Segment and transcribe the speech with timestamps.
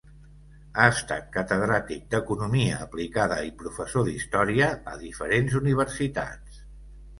[0.77, 6.61] Ha estat Catedràtic d'Economia Aplicada i professor d'Història a diferents universitats.